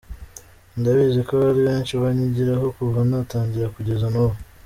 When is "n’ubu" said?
4.13-4.37